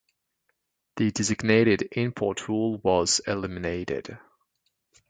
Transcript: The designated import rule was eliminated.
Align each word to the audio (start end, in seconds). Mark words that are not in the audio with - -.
The 0.95 1.11
designated 1.11 1.89
import 1.91 2.47
rule 2.47 2.79
was 2.79 3.21
eliminated. 3.27 4.17